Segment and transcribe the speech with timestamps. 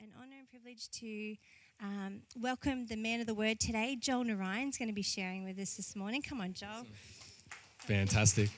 [0.00, 1.36] an honour and privilege to
[1.80, 3.96] um, welcome the man of the word today.
[4.00, 6.22] Joel Narayan is going to be sharing with us this morning.
[6.22, 6.86] Come on, Joel.
[7.78, 8.50] Fantastic.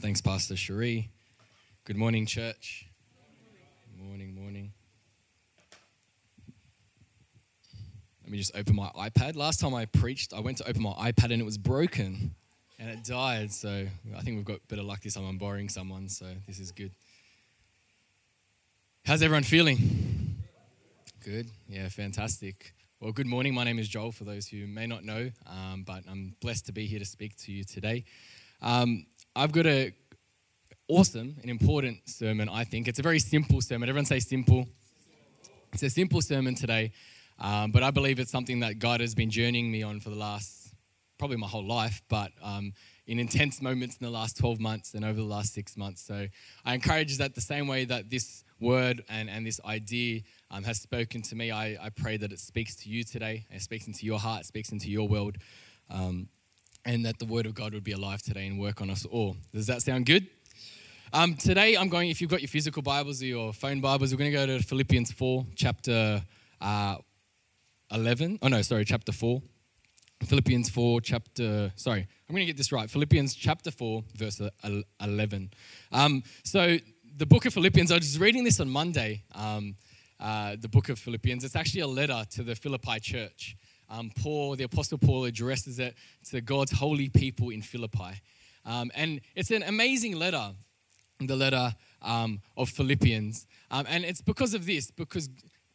[0.00, 1.10] Thanks, Pastor Cherie.
[1.84, 2.86] Good morning, church.
[3.98, 4.72] Morning, morning.
[8.22, 9.36] Let me just open my iPad.
[9.36, 12.34] Last time I preached, I went to open my iPad and it was broken
[12.78, 13.52] and it died.
[13.52, 13.86] So
[14.16, 15.26] I think we've got better luck this time.
[15.26, 16.92] I'm borrowing someone, so this is good.
[19.04, 20.36] How's everyone feeling?
[21.24, 21.48] Good.
[21.68, 22.72] Yeah, fantastic.
[23.00, 23.54] Well, good morning.
[23.54, 26.72] My name is Joel, for those who may not know, um, but I'm blessed to
[26.72, 28.04] be here to speak to you today.
[28.62, 29.92] Um, I've got a
[30.88, 32.88] awesome and important sermon, I think.
[32.88, 33.88] It's a very simple sermon.
[33.88, 34.66] Everyone say simple.
[35.72, 36.92] It's a simple sermon today,
[37.38, 40.16] um, but I believe it's something that God has been journeying me on for the
[40.16, 40.65] last,
[41.18, 42.72] probably my whole life, but um,
[43.06, 46.02] in intense moments in the last 12 months and over the last six months.
[46.02, 46.26] So
[46.64, 50.80] I encourage that the same way that this word and, and this idea um, has
[50.80, 54.06] spoken to me, I, I pray that it speaks to you today, it speaks into
[54.06, 55.36] your heart, speaks into your world,
[55.90, 56.28] um,
[56.84, 59.36] and that the word of God would be alive today and work on us all.
[59.52, 60.26] Does that sound good?
[61.12, 64.18] Um, today, I'm going, if you've got your physical Bibles or your phone Bibles, we're
[64.18, 66.22] going to go to Philippians 4, chapter
[66.60, 66.96] uh,
[67.92, 68.40] 11.
[68.42, 69.40] Oh, no, sorry, chapter 4.
[70.24, 72.90] Philippians 4, chapter, sorry, I'm going to get this right.
[72.90, 74.40] Philippians chapter 4, verse
[75.00, 75.50] 11.
[75.92, 76.78] Um, so,
[77.16, 79.76] the book of Philippians, I was reading this on Monday, um,
[80.18, 81.44] uh, the book of Philippians.
[81.44, 83.56] It's actually a letter to the Philippi church.
[83.88, 85.94] Um, Paul, the Apostle Paul, addresses it
[86.30, 88.20] to God's holy people in Philippi.
[88.64, 90.52] Um, and it's an amazing letter,
[91.20, 93.46] the letter um, of Philippians.
[93.70, 95.28] Um, and it's because of this, because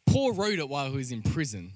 [0.06, 1.72] Paul wrote it while he was in prison.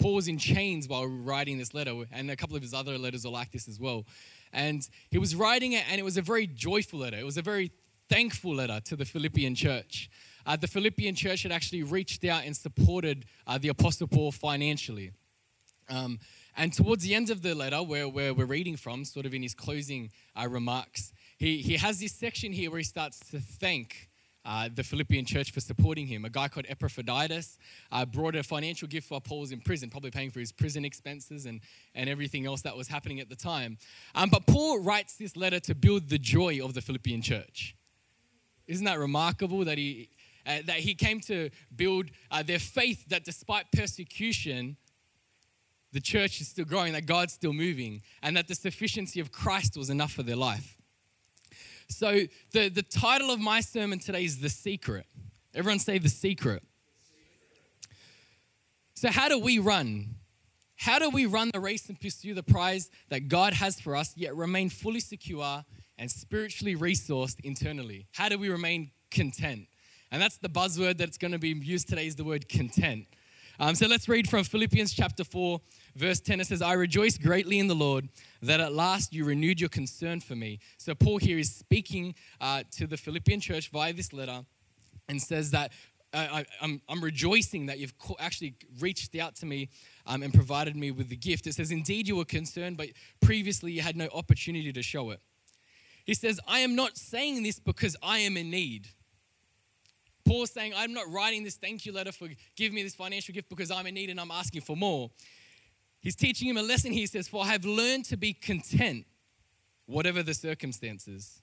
[0.00, 3.26] Paul was in chains while writing this letter, and a couple of his other letters
[3.26, 4.06] are like this as well.
[4.52, 7.18] And he was writing it, and it was a very joyful letter.
[7.18, 7.70] It was a very
[8.08, 10.10] thankful letter to the Philippian church.
[10.46, 15.12] Uh, the Philippian church had actually reached out and supported uh, the Apostle Paul financially.
[15.88, 16.18] Um,
[16.56, 19.42] and towards the end of the letter, where, where we're reading from, sort of in
[19.42, 24.09] his closing uh, remarks, he, he has this section here where he starts to thank
[24.44, 26.24] uh, the Philippian church for supporting him.
[26.24, 27.58] A guy called Epaphroditus
[27.92, 30.84] uh, brought a financial gift while Paul was in prison, probably paying for his prison
[30.84, 31.60] expenses and,
[31.94, 33.78] and everything else that was happening at the time.
[34.14, 37.76] Um, but Paul writes this letter to build the joy of the Philippian church.
[38.66, 40.08] Isn't that remarkable that he,
[40.46, 44.76] uh, that he came to build uh, their faith that despite persecution,
[45.92, 49.76] the church is still growing, that God's still moving, and that the sufficiency of Christ
[49.76, 50.79] was enough for their life.
[51.90, 52.20] So,
[52.52, 55.06] the, the title of my sermon today is The Secret.
[55.54, 56.62] Everyone say The Secret.
[58.94, 60.14] So, how do we run?
[60.76, 64.16] How do we run the race and pursue the prize that God has for us,
[64.16, 65.64] yet remain fully secure
[65.98, 68.06] and spiritually resourced internally?
[68.12, 69.66] How do we remain content?
[70.12, 73.06] And that's the buzzword that's going to be used today is the word content.
[73.58, 75.60] Um, so let's read from Philippians chapter 4,
[75.96, 76.40] verse 10.
[76.40, 78.08] It says, I rejoice greatly in the Lord
[78.42, 80.58] that at last you renewed your concern for me.
[80.78, 84.44] So Paul here is speaking uh, to the Philippian church via this letter
[85.08, 85.72] and says that
[86.12, 89.68] uh, I, am rejoicing that you've actually reached out to me
[90.06, 91.46] um, and provided me with the gift.
[91.46, 92.88] It says, Indeed, you were concerned, but
[93.20, 95.20] previously you had no opportunity to show it.
[96.04, 98.88] He says, I am not saying this because I am in need.
[100.26, 103.48] Paul's saying, I'm not writing this thank you letter for giving me this financial gift
[103.48, 105.10] because I'm in need and I'm asking for more.
[106.00, 106.92] He's teaching him a lesson.
[106.92, 109.06] He says, For I have learned to be content,
[109.86, 111.42] whatever the circumstances.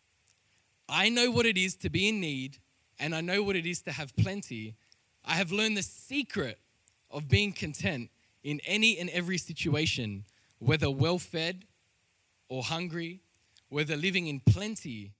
[0.89, 2.57] I know what it is to be in need,
[2.99, 4.75] and I know what it is to have plenty.
[5.23, 6.57] I have learned the secret
[7.11, 8.09] of being content
[8.43, 10.25] in any and every situation,
[10.59, 11.65] whether well fed
[12.49, 13.19] or hungry,
[13.69, 15.11] whether living in plenty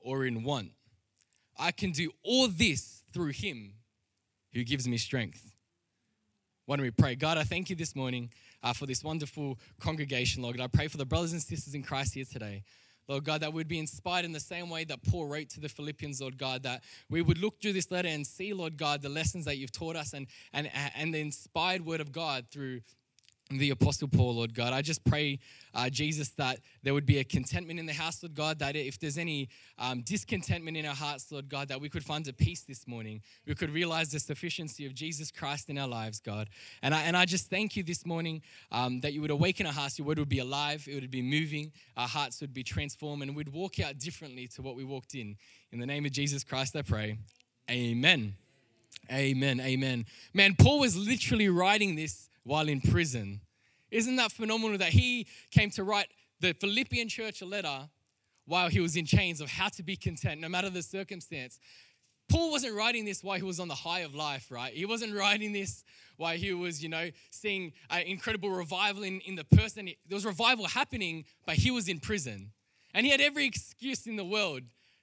[0.00, 0.70] or in want.
[1.58, 3.72] I can do all this through Him
[4.54, 5.52] who gives me strength.
[6.64, 7.14] Why don't we pray?
[7.14, 8.30] God, I thank you this morning
[8.66, 10.56] uh, for this wonderful congregation, Lord.
[10.56, 12.64] God, I pray for the brothers and sisters in Christ here today.
[13.08, 15.68] Lord God, that we'd be inspired in the same way that Paul wrote to the
[15.68, 19.08] Philippians, Lord God, that we would look through this letter and see, Lord God, the
[19.08, 22.80] lessons that you've taught us and, and, and the inspired word of God through
[23.50, 24.72] the Apostle Paul, Lord God.
[24.72, 25.38] I just pray,
[25.72, 28.98] uh, Jesus, that there would be a contentment in the house, Lord God, that if
[28.98, 29.48] there's any
[29.78, 33.22] um, discontentment in our hearts, Lord God, that we could find a peace this morning.
[33.46, 36.48] We could realize the sufficiency of Jesus Christ in our lives, God.
[36.82, 39.72] And I, and I just thank you this morning um, that you would awaken our
[39.72, 43.22] hearts, your word would be alive, it would be moving, our hearts would be transformed,
[43.22, 45.36] and we'd walk out differently to what we walked in.
[45.70, 47.18] In the name of Jesus Christ, I pray.
[47.70, 48.34] Amen.
[49.12, 49.60] Amen.
[49.60, 50.04] Amen.
[50.34, 53.40] Man, Paul was literally writing this while in prison.
[53.90, 56.08] Isn't that phenomenal that he came to write
[56.40, 57.88] the Philippian church a letter
[58.46, 61.58] while he was in chains of how to be content no matter the circumstance.
[62.28, 64.72] Paul wasn't writing this while he was on the high of life, right?
[64.72, 65.84] He wasn't writing this
[66.16, 69.86] while he was, you know, seeing an incredible revival in, in the person.
[69.86, 72.52] There was revival happening, but he was in prison.
[72.94, 74.62] And he had every excuse in the world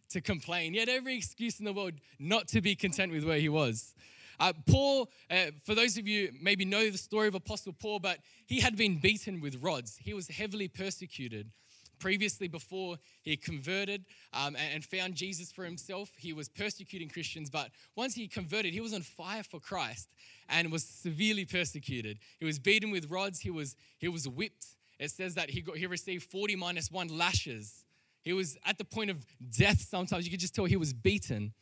[0.10, 0.74] to complain.
[0.74, 3.94] He had every excuse in the world not to be content with where he was.
[4.40, 8.20] Uh, Paul, uh, for those of you maybe know the story of Apostle Paul, but
[8.46, 9.98] he had been beaten with rods.
[10.02, 11.52] He was heavily persecuted.
[12.00, 14.04] Previously, before he converted
[14.34, 17.50] um, and found Jesus for himself, he was persecuting Christians.
[17.50, 20.10] But once he converted, he was on fire for Christ
[20.50, 22.20] and was severely persecuted.
[22.40, 23.40] He was beaten with rods.
[23.40, 24.66] He was he was whipped.
[25.00, 27.86] It says that he got he received forty minus one lashes.
[28.24, 29.26] He was at the point of
[29.58, 29.80] death.
[29.82, 31.54] Sometimes you could just tell he was beaten.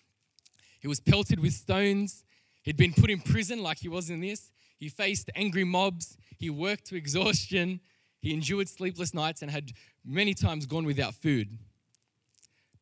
[0.79, 2.23] He was pelted with stones.
[2.63, 4.52] He'd been put in prison like he was in this.
[4.78, 6.18] He faced angry mobs.
[6.38, 7.81] He worked to exhaustion.
[8.19, 9.72] He endured sleepless nights and had
[10.06, 11.58] many times gone without food.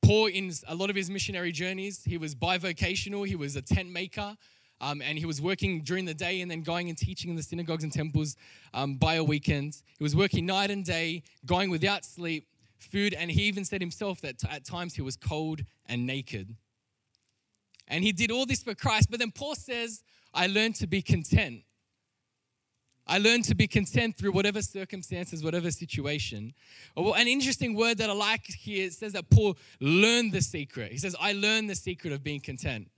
[0.01, 3.91] Paul in a lot of his missionary journeys, he was bivocational, he was a tent
[3.91, 4.35] maker,
[4.81, 7.43] um, and he was working during the day and then going and teaching in the
[7.43, 8.35] synagogues and temples
[8.73, 9.75] um, by a weekend.
[9.97, 12.47] He was working night and day, going without sleep,
[12.79, 16.55] food, and he even said himself that at times he was cold and naked.
[17.89, 20.03] And he did all this for Christ, but then Paul says,
[20.33, 21.63] I learned to be content.
[23.07, 26.53] I learned to be content through whatever circumstances, whatever situation.
[26.95, 30.41] Oh, well, an interesting word that I like here it says that Paul learned the
[30.41, 30.91] secret.
[30.91, 32.91] He says, I learned the secret of being content.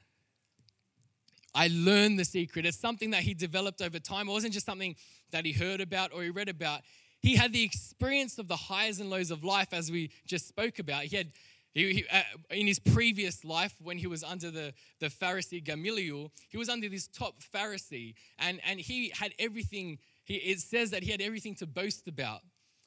[1.56, 2.66] I learned the secret.
[2.66, 4.28] It's something that he developed over time.
[4.28, 4.96] It wasn't just something
[5.32, 6.82] that he heard about or he read about.
[7.22, 10.80] He had the experience of the highs and lows of life, as we just spoke
[10.80, 11.04] about.
[11.04, 11.32] He had
[11.74, 12.22] he, he, uh,
[12.52, 16.90] in his previous life, when he was under the, the Pharisee Gamaliel, he was under
[16.90, 20.00] this top Pharisee, and, and he had everything.
[20.24, 22.42] He, it says that he had everything to boast about.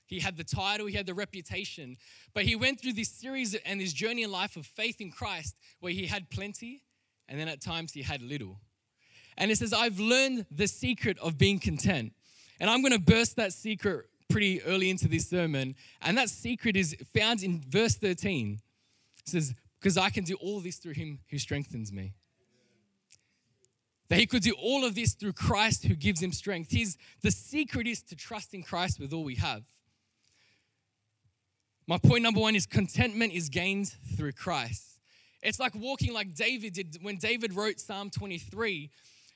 [0.07, 1.97] He had the title, he had the reputation,
[2.35, 5.57] but he went through this series and this journey in life of faith in Christ
[5.81, 6.83] where he had plenty
[7.29, 8.61] and then at times he had little.
[9.37, 12.13] And it says, I've learned the secret of being content.
[12.61, 15.75] And I'm going to burst that secret pretty early into this sermon.
[16.03, 18.61] And that secret is found in verse 13.
[19.25, 22.15] Says, Because I can do all this through him who strengthens me.
[24.09, 26.71] That he could do all of this through Christ who gives him strength.
[26.71, 29.65] His, the secret is to trust in Christ with all we have.
[31.87, 34.99] My point number one is contentment is gained through Christ.
[35.43, 38.91] It's like walking like David did when David wrote Psalm 23.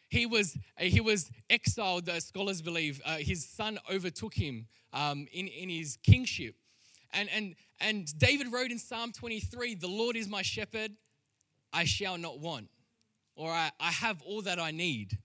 [0.08, 3.02] He was, he was exiled, scholars believe.
[3.04, 6.54] Uh, his son overtook him um, in, in his kingship.
[7.12, 10.92] And, and, and David wrote in Psalm 23 The Lord is my shepherd,
[11.72, 12.68] I shall not want,
[13.36, 15.16] or I, I have all that I need.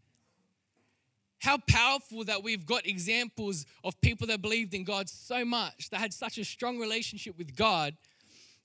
[1.40, 6.00] How powerful that we've got examples of people that believed in God so much, that
[6.00, 7.96] had such a strong relationship with God,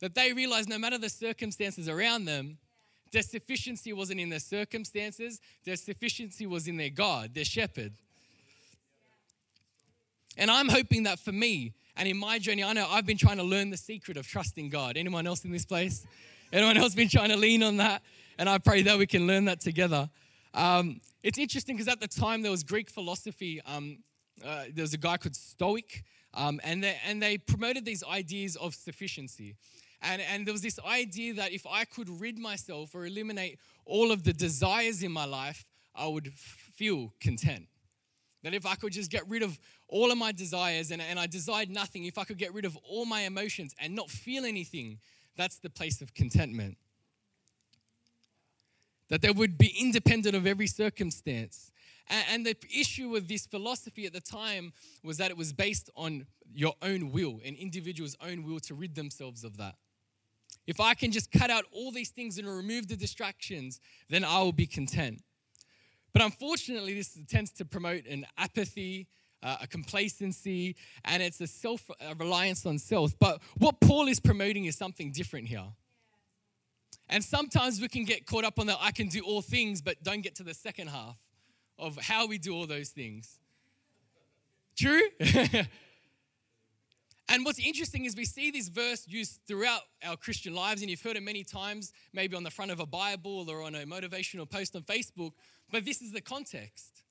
[0.01, 2.59] that they realized no matter the circumstances around them,
[3.11, 7.95] their sufficiency wasn't in their circumstances, their sufficiency was in their God, their shepherd.
[10.37, 13.39] And I'm hoping that for me, and in my journey, I know I've been trying
[13.39, 14.97] to learn the secret of trusting God.
[14.97, 16.07] Anyone else in this place?
[16.53, 18.03] Anyone else been trying to lean on that?
[18.39, 20.09] And I pray that we can learn that together.
[20.55, 23.61] Um, it's interesting because at the time there was Greek philosophy.
[23.67, 23.99] Um,
[24.45, 26.05] uh, there was a guy called Stoic,
[26.35, 29.57] um, and, they, and they promoted these ideas of sufficiency.
[30.01, 34.13] And, and there was this idea that if I could rid myself or eliminate all
[34.13, 35.65] of the desires in my life,
[35.95, 37.67] I would feel content.
[38.45, 41.27] That if I could just get rid of all of my desires and, and I
[41.27, 44.99] desired nothing, if I could get rid of all my emotions and not feel anything,
[45.37, 46.77] that's the place of contentment.
[49.09, 51.73] That they would be independent of every circumstance.
[52.09, 55.89] And, and the issue with this philosophy at the time was that it was based
[55.97, 59.77] on your own will, an individual's own will to rid themselves of that.
[60.67, 63.81] If I can just cut out all these things and remove the distractions,
[64.11, 65.23] then I will be content.
[66.13, 69.07] But unfortunately, this tends to promote an apathy,
[69.43, 73.19] uh, a complacency, and it's a self a reliance on self.
[73.19, 75.67] But what Paul is promoting is something different here.
[77.09, 80.03] And sometimes we can get caught up on that I can do all things, but
[80.03, 81.19] don't get to the second half
[81.79, 83.39] of how we do all those things.
[84.77, 85.03] True?
[87.31, 91.03] And what's interesting is we see this verse used throughout our Christian lives, and you've
[91.03, 94.49] heard it many times, maybe on the front of a Bible or on a motivational
[94.49, 95.33] post on Facebook,
[95.71, 97.03] but this is the context.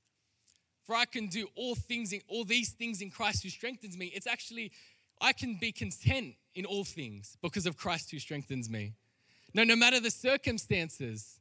[0.87, 4.07] For I can do all things in all these things in Christ who strengthens me.
[4.15, 4.71] It's actually,
[5.21, 8.93] I can be content in all things because of Christ who strengthens me.
[9.53, 11.39] No, no matter the circumstances,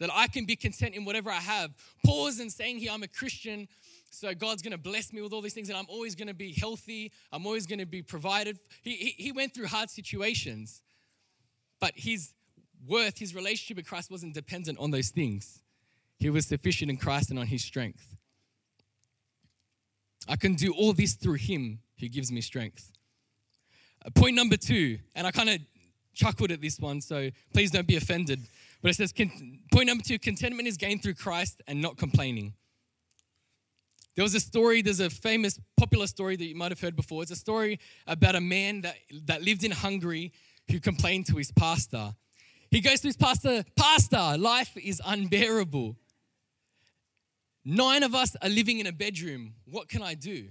[0.00, 1.70] that I can be content in whatever I have.
[2.04, 3.68] Paul isn't saying here, I'm a Christian
[4.10, 7.12] So God's to bless me with all these things, and I'm always to be healthy.
[7.32, 8.58] I'm always to be provided.
[8.82, 10.82] He, he, he went through hard situations,
[11.80, 12.32] but his
[12.86, 15.62] worth, his relationship with Christ wasn't dependent on those things.
[16.18, 18.16] He was sufficient in Christ and on his strength.
[20.28, 22.92] I can do all this through him who gives me strength.
[24.04, 25.60] Uh, point number two, and I kind of
[26.14, 28.40] chuckled at this one, so please don't be offended.
[28.82, 32.54] But it says, point number two contentment is gained through Christ and not complaining.
[34.14, 37.22] There was a story, there's a famous, popular story that you might have heard before.
[37.22, 40.32] It's a story about a man that, that lived in Hungary
[40.70, 42.14] who complained to his pastor.
[42.70, 45.96] He goes to his pastor, Pastor, life is unbearable.
[47.64, 49.54] Nine of us are living in a bedroom.
[49.64, 50.48] What can I do?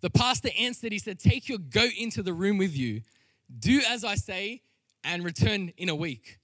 [0.00, 3.02] The pastor answered, He said, Take your goat into the room with you,
[3.58, 4.62] do as I say,
[5.04, 6.38] and return in a week.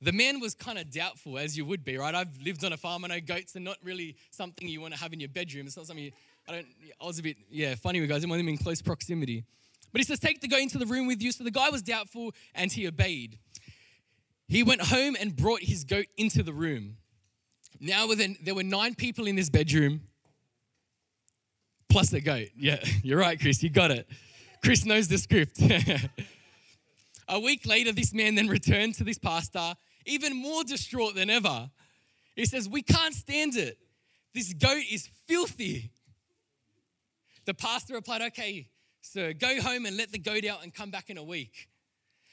[0.00, 2.14] The man was kind of doubtful, as you would be, right?
[2.14, 3.04] I've lived on a farm.
[3.04, 5.66] And I know goats are not really something you want to have in your bedroom.
[5.66, 6.12] It's not something you,
[6.46, 6.66] I don't,
[7.00, 8.16] I was a bit, yeah, funny with guys.
[8.16, 9.44] I didn't want them in close proximity.
[9.92, 11.32] But he says, take the goat into the room with you.
[11.32, 13.38] So the guy was doubtful and he obeyed.
[14.46, 16.98] He went home and brought his goat into the room.
[17.84, 18.06] Now,
[18.40, 20.00] there were nine people in this bedroom,
[21.90, 22.48] plus the goat.
[22.56, 24.08] Yeah, you're right, Chris, you got it.
[24.62, 25.60] Chris knows the script.
[27.28, 29.74] a week later, this man then returned to this pastor
[30.06, 31.70] even more distraught than ever.
[32.34, 33.76] He says, We can't stand it.
[34.32, 35.90] This goat is filthy.
[37.44, 38.68] The pastor replied, Okay,
[39.02, 41.68] sir, go home and let the goat out and come back in a week.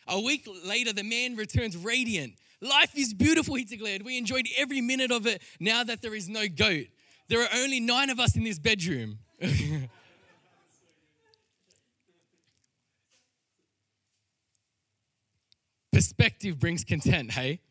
[0.08, 2.36] A week later, the man returns radiant.
[2.62, 4.04] Life is beautiful, he declared.
[4.04, 6.86] We enjoyed every minute of it now that there is no goat.
[7.28, 9.18] There are only nine of us in this bedroom.
[15.92, 17.62] Perspective brings content, hey?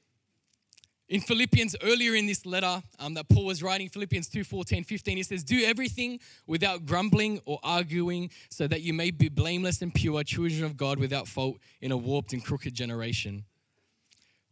[1.08, 5.16] In Philippians, earlier in this letter um, that Paul was writing, Philippians 2 14, 15,
[5.16, 9.92] he says, Do everything without grumbling or arguing, so that you may be blameless and
[9.92, 13.44] pure, children of God without fault in a warped and crooked generation.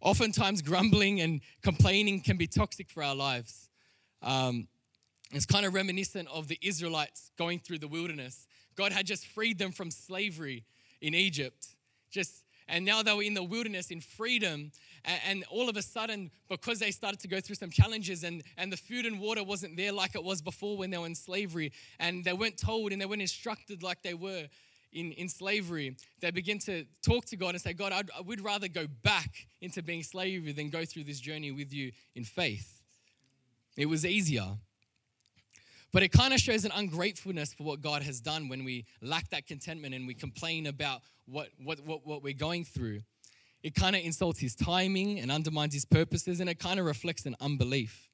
[0.00, 3.68] Oftentimes, grumbling and complaining can be toxic for our lives.
[4.22, 4.68] Um,
[5.32, 8.46] it's kind of reminiscent of the Israelites going through the wilderness.
[8.76, 10.64] God had just freed them from slavery
[11.00, 11.74] in Egypt.
[12.10, 14.72] Just and now they were in the wilderness in freedom.
[15.24, 18.70] And, all of a sudden, because they started to go through some challenges and, and
[18.70, 21.72] the food and water wasn't there like it was before when they were in slavery,
[21.98, 24.48] and they weren't told and they weren't instructed like they were
[24.92, 28.40] in, in slavery, they begin to talk to God and say, God, I'd, I would
[28.40, 32.82] rather go back into being slavery than go through this journey with you in faith.
[33.76, 34.46] It was easier.
[35.92, 39.30] But it kind of shows an ungratefulness for what God has done when we lack
[39.30, 43.00] that contentment and we complain about what, what, what, what we're going through.
[43.62, 47.26] It kind of insults his timing and undermines his purposes, and it kind of reflects
[47.26, 48.08] an unbelief.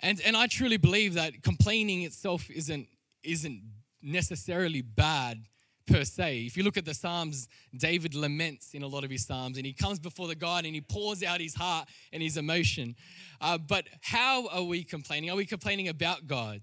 [0.00, 2.88] And, and I truly believe that complaining itself isn't,
[3.22, 3.62] isn't
[4.02, 5.44] necessarily bad
[5.86, 6.40] per se.
[6.40, 9.66] If you look at the Psalms, David laments in a lot of his Psalms and
[9.66, 12.94] he comes before the God and he pours out his heart and his emotion.
[13.40, 15.30] Uh, but how are we complaining?
[15.30, 16.62] Are we complaining about God?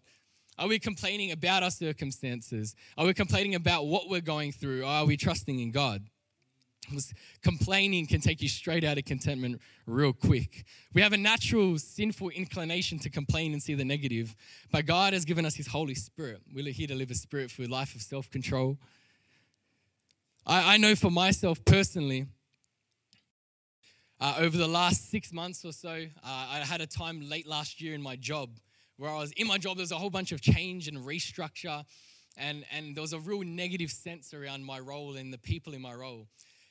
[0.58, 2.76] Are we complaining about our circumstances?
[2.98, 4.84] Are we complaining about what we're going through?
[4.84, 6.04] Or are we trusting in God?
[7.44, 10.66] Complaining can take you straight out of contentment real quick.
[10.94, 14.36] We have a natural sinful inclination to complain and see the negative,
[14.72, 16.42] but God has given us His Holy Spirit.
[16.54, 18.78] We're here to live a spirit filled life of self control,
[20.50, 22.26] I, I know for myself personally,
[24.20, 27.80] uh, over the last six months or so, uh, I had a time late last
[27.80, 28.50] year in my job
[28.98, 31.86] where I was in my job, there was a whole bunch of change and restructure,
[32.36, 35.82] and, and there was a real negative sense around my role and the people in
[35.84, 36.28] my role.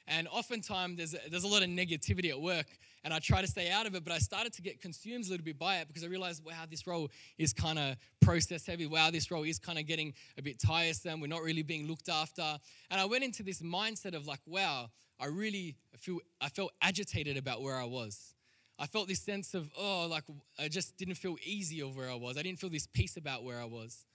[0.08, 2.66] And oftentimes there's a, there's a lot of negativity at work,
[3.04, 5.30] and I try to stay out of it, but I started to get consumed a
[5.30, 8.86] little bit by it because I realized, wow, this role is kind of process heavy.
[8.86, 11.20] Wow, this role is kind of getting a bit tiresome.
[11.20, 12.58] We're not really being looked after.
[12.90, 17.36] And I went into this mindset of like, wow, I really feel I felt agitated
[17.36, 18.34] about where I was.
[18.78, 20.24] I felt this sense of, oh, like
[20.58, 22.38] I just didn't feel easy of where I was.
[22.38, 24.06] I didn't feel this peace about where I was.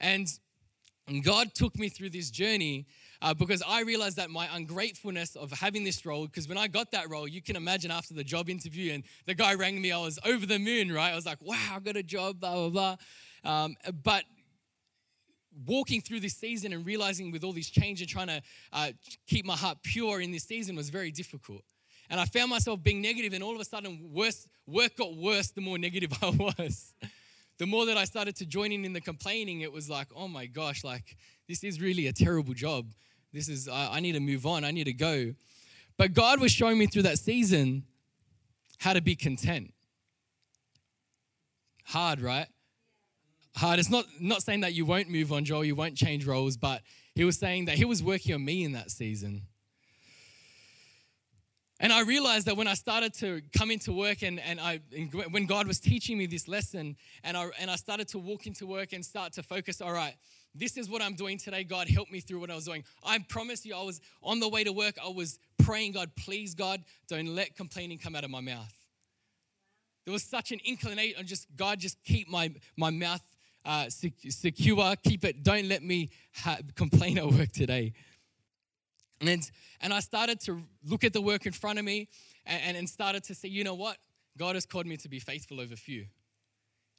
[0.00, 0.26] And
[1.10, 2.86] and God took me through this journey
[3.20, 6.92] uh, because I realized that my ungratefulness of having this role, because when I got
[6.92, 9.98] that role, you can imagine after the job interview and the guy rang me, I
[9.98, 11.10] was over the moon, right?
[11.10, 12.96] I was like, wow, I got a job, blah, blah,
[13.42, 13.52] blah.
[13.52, 14.22] Um, but
[15.66, 18.40] walking through this season and realizing with all this change and trying to
[18.72, 18.92] uh,
[19.26, 21.64] keep my heart pure in this season was very difficult.
[22.08, 25.50] And I found myself being negative, and all of a sudden, worse, work got worse
[25.50, 26.94] the more negative I was
[27.60, 30.26] the more that I started to join in in the complaining, it was like, oh
[30.26, 31.14] my gosh, like
[31.46, 32.86] this is really a terrible job.
[33.34, 34.64] This is, I, I need to move on.
[34.64, 35.34] I need to go.
[35.98, 37.84] But God was showing me through that season
[38.78, 39.74] how to be content.
[41.84, 42.46] Hard, right?
[43.56, 43.78] hard.
[43.78, 46.80] It's not, not saying that you won't move on, Joel, you won't change roles, but
[47.14, 49.42] he was saying that he was working on me in that season.
[51.82, 55.10] And I realized that when I started to come into work and, and, I, and
[55.32, 56.94] when God was teaching me this lesson
[57.24, 60.14] and I, and I started to walk into work and start to focus, all right,
[60.54, 61.64] this is what I'm doing today.
[61.64, 62.84] God, help me through what I was doing.
[63.02, 64.96] I promise you, I was on the way to work.
[65.02, 68.74] I was praying, God, please, God, don't let complaining come out of my mouth.
[70.04, 73.22] There was such an inclination, just God, just keep my, my mouth
[73.64, 77.94] uh, secure, keep it, don't let me ha- complain at work today.
[79.20, 79.50] And,
[79.80, 82.08] and I started to look at the work in front of me
[82.46, 83.98] and, and started to say, you know what?
[84.38, 86.06] God has called me to be faithful over few.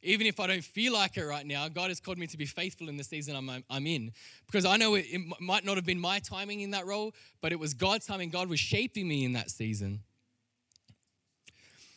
[0.04, 2.46] Even if I don't feel like it right now, God has called me to be
[2.46, 4.12] faithful in the season I'm, I'm in.
[4.48, 7.52] Because I know it, it might not have been my timing in that role, but
[7.52, 8.30] it was God's timing.
[8.30, 10.02] God was shaping me in that season.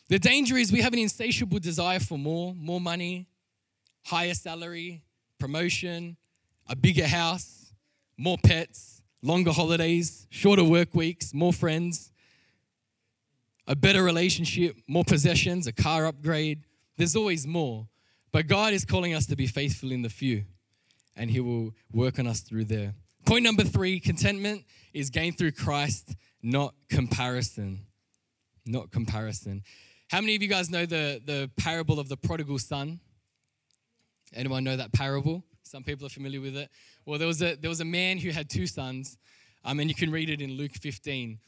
[0.08, 3.26] The danger is we have an insatiable desire for more, more money,
[4.04, 5.02] higher salary,
[5.38, 6.18] promotion,
[6.68, 7.72] a bigger house,
[8.18, 12.12] more pets, longer holidays, shorter work weeks, more friends,
[13.66, 16.62] a better relationship, more possessions, a car upgrade.
[16.98, 17.88] There's always more.
[18.30, 20.44] But God is calling us to be faithful in the few,
[21.16, 22.94] and He will work on us through there.
[23.24, 27.86] Point number three contentment is gained through Christ, not comparison.
[28.66, 29.62] Not comparison.
[30.08, 33.00] How many of you guys know the, the parable of the prodigal son?
[34.34, 35.44] Anyone know that parable?
[35.64, 36.70] Some people are familiar with it.
[37.06, 39.18] Well, there was a, there was a man who had two sons,
[39.64, 41.38] um, and you can read it in Luke 15.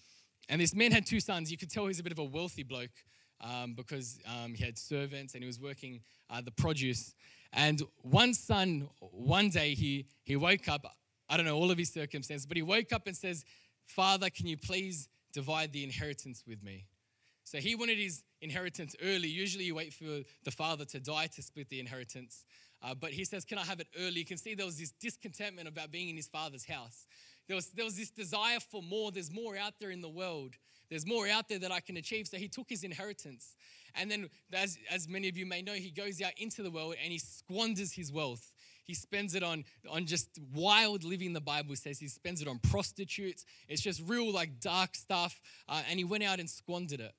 [0.49, 1.51] And this man had two sons.
[1.51, 2.91] You could tell he's a bit of a wealthy bloke
[3.41, 7.15] um, because um, he had servants and he was working uh, the produce.
[7.53, 10.87] And one son, one day, he, he woke up,
[11.29, 13.45] I don't know all of his circumstances, but he woke up and says,
[13.85, 16.87] Father, can you please divide the inheritance with me?
[17.45, 19.29] So he wanted his inheritance early.
[19.29, 22.45] Usually you wait for the father to die to split the inheritance.
[22.87, 24.21] Uh, but he says, Can I have it early?
[24.21, 27.07] You can see there was this discontentment about being in his father's house.
[27.49, 29.11] There was, there was this desire for more.
[29.11, 30.55] There's more out there in the world.
[30.88, 32.28] There's more out there that I can achieve.
[32.28, 33.57] So he took his inheritance.
[33.97, 36.95] And then, as, as many of you may know, he goes out into the world
[37.02, 38.52] and he squanders his wealth.
[38.84, 41.99] He spends it on, on just wild living, the Bible says.
[41.99, 43.45] He spends it on prostitutes.
[43.69, 45.41] It's just real, like, dark stuff.
[45.69, 47.13] Uh, and he went out and squandered it.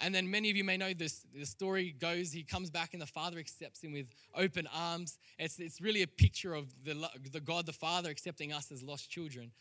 [0.00, 1.24] And then many of you may know this.
[1.34, 5.18] The story goes, he comes back and the Father accepts him with open arms.
[5.38, 9.10] It's, it's really a picture of the, the God the Father accepting us as lost
[9.10, 9.52] children.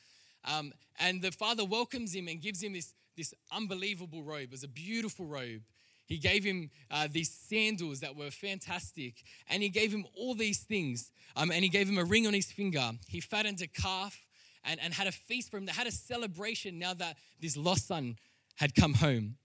[0.44, 4.44] Um, and the Father welcomes him and gives him this, this unbelievable robe.
[4.44, 5.62] It was a beautiful robe.
[6.06, 9.24] He gave him uh, these sandals that were fantastic.
[9.50, 11.12] And he gave him all these things.
[11.36, 12.92] Um, and he gave him a ring on his finger.
[13.08, 14.26] He fattened a calf
[14.64, 15.66] and, and had a feast for him.
[15.66, 18.18] They had a celebration now that this lost son
[18.58, 19.38] had come home.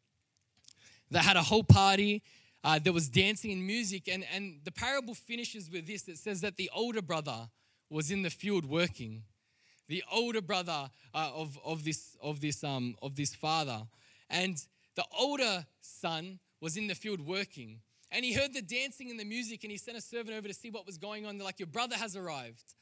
[1.11, 2.23] They had a whole party.
[2.63, 4.09] Uh, there was dancing and music.
[4.09, 7.49] And, and the parable finishes with this it says that the older brother
[7.89, 9.23] was in the field working.
[9.89, 13.83] The older brother uh, of, of, this, of, this, um, of this father.
[14.29, 14.57] And
[14.95, 17.81] the older son was in the field working.
[18.13, 20.55] And he heard the dancing and the music, and he sent a servant over to
[20.55, 21.39] see what was going on.
[21.39, 22.75] They're like, Your brother has arrived.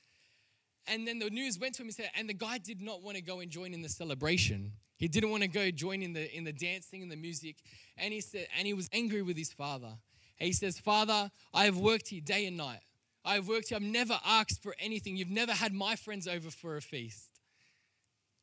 [0.88, 3.16] And then the news went to him and said, and the guy did not want
[3.16, 4.72] to go and join in the celebration.
[4.98, 7.56] He didn't want to go join in the in the dancing and the music.
[7.96, 9.94] And he said, and he was angry with his father.
[10.38, 12.80] he says, Father, I have worked here day and night.
[13.24, 13.76] I have worked here.
[13.76, 15.16] I've never asked for anything.
[15.16, 17.28] You've never had my friends over for a feast.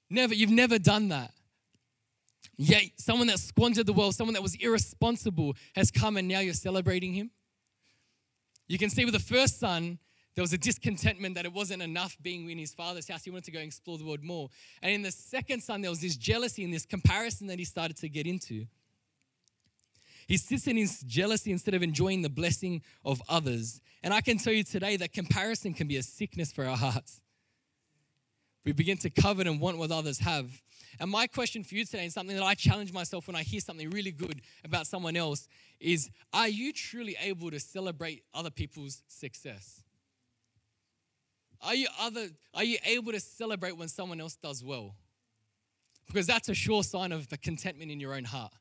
[0.09, 1.31] Never, you've never done that.
[2.57, 6.53] Yet someone that squandered the world, someone that was irresponsible, has come and now you're
[6.53, 7.31] celebrating him.
[8.67, 9.99] You can see with the first son,
[10.35, 13.23] there was a discontentment that it wasn't enough being in his father's house.
[13.23, 14.49] He wanted to go explore the world more.
[14.81, 17.95] And in the second son, there was this jealousy and this comparison that he started
[17.97, 18.67] to get into.
[20.27, 23.79] He sits in his jealousy instead of enjoying the blessing of others.
[24.03, 27.21] And I can tell you today that comparison can be a sickness for our hearts.
[28.65, 30.61] We begin to covet and want what others have.
[30.99, 33.59] And my question for you today, and something that I challenge myself when I hear
[33.59, 35.47] something really good about someone else,
[35.79, 39.84] is Are you truly able to celebrate other people's success?
[41.65, 44.95] Are you, other, are you able to celebrate when someone else does well?
[46.07, 48.53] Because that's a sure sign of the contentment in your own heart.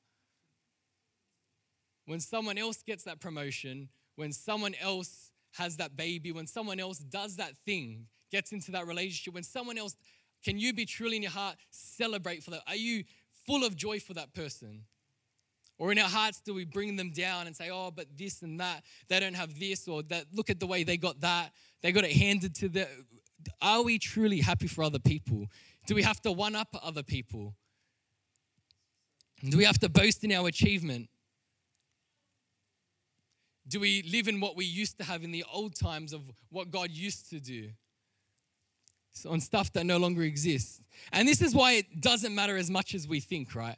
[2.06, 6.98] When someone else gets that promotion, when someone else has that baby, when someone else
[6.98, 9.96] does that thing, gets into that relationship, when someone else,
[10.42, 12.62] can you be truly in your heart celebrate for that?
[12.66, 13.04] Are you
[13.46, 14.84] full of joy for that person?
[15.78, 18.60] Or in our hearts, do we bring them down and say, oh, but this and
[18.60, 21.52] that, they don't have this, or that, look at the way they got that,
[21.84, 22.88] they got it handed to them.
[23.60, 25.48] Are we truly happy for other people?
[25.86, 27.54] Do we have to one up other people?
[29.46, 31.10] Do we have to boast in our achievement?
[33.68, 36.70] Do we live in what we used to have in the old times of what
[36.70, 37.68] God used to do?
[39.12, 40.80] So on stuff that no longer exists.
[41.12, 43.76] And this is why it doesn't matter as much as we think, right?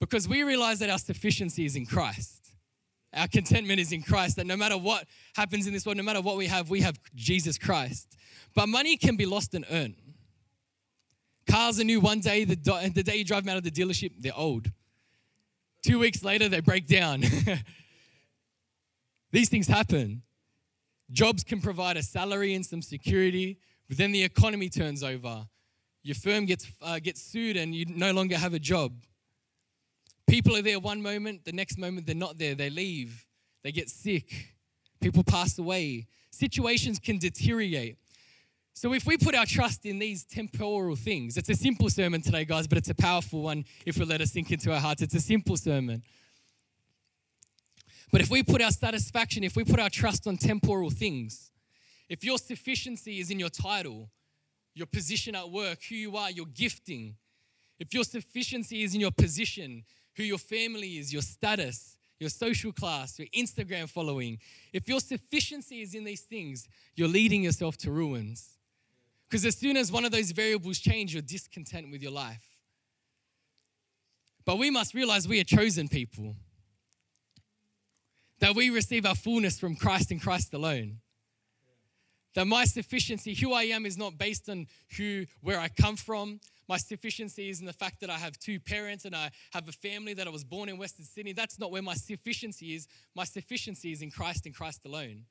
[0.00, 2.45] Because we realize that our sufficiency is in Christ.
[3.16, 6.20] Our contentment is in Christ, that no matter what happens in this world, no matter
[6.20, 8.16] what we have, we have Jesus Christ.
[8.54, 9.96] But money can be lost and earned.
[11.48, 12.56] Cars are new one day, the,
[12.92, 14.70] the day you drive them out of the dealership, they're old.
[15.82, 17.22] Two weeks later, they break down.
[19.32, 20.22] These things happen.
[21.10, 25.46] Jobs can provide a salary and some security, but then the economy turns over.
[26.02, 28.92] Your firm gets, uh, gets sued and you no longer have a job.
[30.26, 32.54] People are there one moment, the next moment they're not there.
[32.54, 33.26] They leave,
[33.62, 34.54] they get sick,
[35.00, 36.06] people pass away.
[36.30, 37.96] Situations can deteriorate.
[38.74, 42.44] So, if we put our trust in these temporal things, it's a simple sermon today,
[42.44, 45.00] guys, but it's a powerful one if we let it sink into our hearts.
[45.00, 46.02] It's a simple sermon.
[48.12, 51.50] But if we put our satisfaction, if we put our trust on temporal things,
[52.08, 54.10] if your sufficiency is in your title,
[54.74, 57.16] your position at work, who you are, your gifting,
[57.78, 59.84] if your sufficiency is in your position,
[60.16, 64.38] who your family is, your status, your social class, your Instagram following,
[64.72, 68.56] if your sufficiency is in these things, you're leading yourself to ruins.
[69.28, 72.44] Because as soon as one of those variables change, you're discontent with your life.
[74.44, 76.36] But we must realize we are chosen people
[78.38, 80.98] that we receive our fullness from Christ and Christ alone.
[82.34, 86.40] That my sufficiency, who I am, is not based on who, where I come from.
[86.68, 89.72] My sufficiency is in the fact that I have two parents and I have a
[89.72, 91.32] family that I was born in Western Sydney.
[91.32, 92.88] That's not where my sufficiency is.
[93.14, 95.24] My sufficiency is in Christ and Christ alone.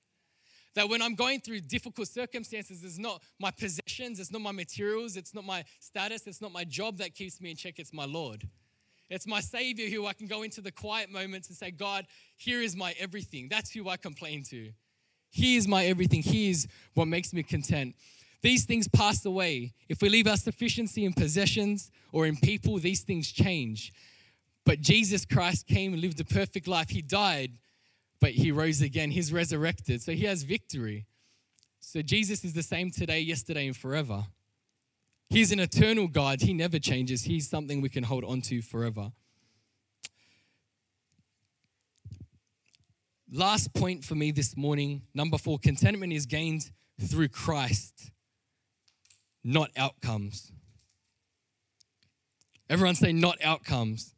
[0.75, 5.15] That when I'm going through difficult circumstances, it's not my possessions, it's not my materials,
[5.15, 8.05] it's not my status, it's not my job that keeps me in check, it's my
[8.05, 8.47] Lord.
[9.09, 12.61] It's my Savior who I can go into the quiet moments and say, God, here
[12.61, 13.47] is my everything.
[13.49, 14.71] That's who I complain to.
[15.29, 16.23] He is my everything.
[16.23, 17.95] He is what makes me content.
[18.45, 19.73] These things pass away.
[19.89, 23.91] If we leave our sufficiency in possessions or in people, these things change.
[24.63, 26.89] But Jesus Christ came and lived a perfect life.
[26.91, 27.53] He died,
[28.21, 29.09] but he rose again.
[29.09, 30.03] He's resurrected.
[30.03, 31.07] So he has victory.
[31.79, 34.27] So Jesus is the same today, yesterday, and forever.
[35.27, 36.41] He's an eternal God.
[36.41, 37.23] He never changes.
[37.23, 39.11] He's something we can hold on to forever.
[43.31, 46.69] Last point for me this morning, number four contentment is gained
[47.01, 48.11] through Christ,
[49.45, 50.51] not outcomes.
[52.67, 54.15] Everyone say, not outcomes.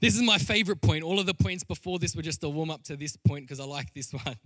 [0.00, 1.02] This is my favorite point.
[1.02, 3.58] All of the points before this were just a warm up to this point because
[3.58, 4.36] I like this one.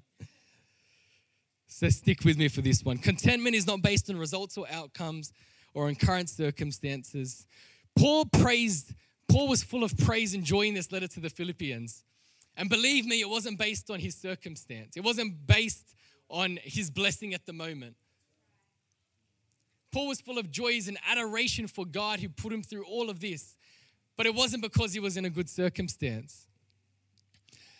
[1.66, 2.96] So stick with me for this one.
[2.96, 5.33] Contentment is not based on results or outcomes
[5.75, 7.46] or on current circumstances.
[7.99, 8.94] Paul praised,
[9.29, 12.05] Paul was full of praise and joy in this letter to the Philippians.
[12.57, 15.94] And believe me, it wasn't based on his circumstance, it wasn't based
[16.31, 17.96] on his blessing at the moment.
[19.97, 23.19] Paul was full of joys and adoration for God who put him through all of
[23.19, 23.57] this,
[24.15, 26.49] but it wasn't because he was in a good circumstance.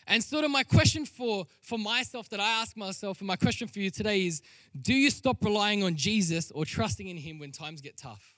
[0.07, 3.69] And sort of my question for, for myself that I ask myself, and my question
[3.69, 4.41] for you today is
[4.81, 8.35] do you stop relying on Jesus or trusting in Him when times get tough?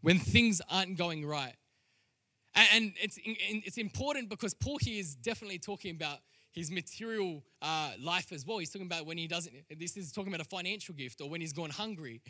[0.00, 1.54] When things aren't going right?
[2.56, 6.18] And it's, it's important because Paul here is definitely talking about
[6.52, 8.58] his material uh, life as well.
[8.58, 11.40] He's talking about when he doesn't, this is talking about a financial gift or when
[11.40, 12.20] he's gone hungry.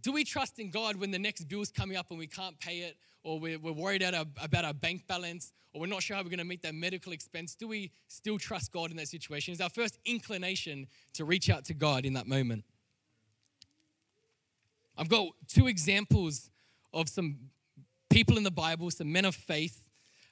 [0.00, 2.80] Do we trust in God when the next bill's coming up and we can't pay
[2.80, 6.22] it, or we're, we're worried our, about our bank balance, or we're not sure how
[6.22, 7.54] we're going to meet that medical expense?
[7.54, 9.54] Do we still trust God in that situation?
[9.54, 12.64] Is our first inclination to reach out to God in that moment?
[14.96, 16.50] I've got two examples
[16.92, 17.38] of some
[18.10, 19.88] people in the Bible, some men of faith,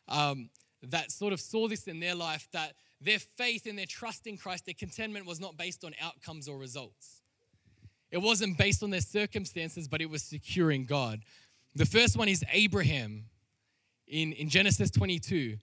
[0.09, 0.51] um,
[0.83, 4.37] that sort of saw this in their life that their faith and their trust in
[4.37, 7.23] Christ, their contentment was not based on outcomes or results.
[8.11, 11.21] It wasn't based on their circumstances, but it was securing God.
[11.75, 13.25] The first one is Abraham
[14.07, 15.57] in, in Genesis 22.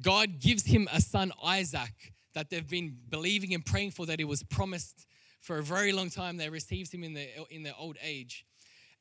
[0.00, 4.24] God gives him a son, Isaac, that they've been believing and praying for, that he
[4.24, 5.06] was promised
[5.40, 6.36] for a very long time.
[6.36, 8.44] They received him in their, in their old age.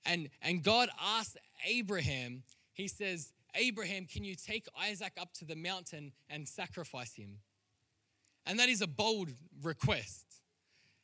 [0.06, 5.55] And, and God asks Abraham, He says, Abraham, can you take Isaac up to the
[5.55, 7.39] mountain and sacrifice him?
[8.45, 9.29] And that is a bold
[9.61, 10.25] request.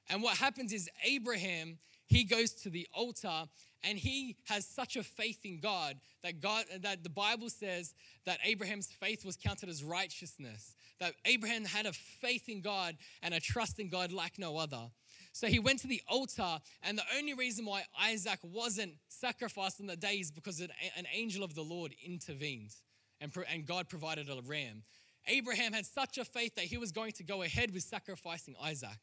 [0.10, 3.43] And what happens is Abraham, he goes to the altar
[3.83, 7.93] and he has such a faith in God that God that the Bible says
[8.25, 10.75] that Abraham's faith was counted as righteousness.
[10.99, 14.89] That Abraham had a faith in God and a trust in God like no other.
[15.38, 19.86] So he went to the altar, and the only reason why Isaac wasn't sacrificed on
[19.86, 20.71] the day is because an
[21.13, 22.71] angel of the Lord intervened
[23.21, 24.82] and, and God provided a ram.
[25.28, 28.97] Abraham had such a faith that he was going to go ahead with sacrificing Isaac.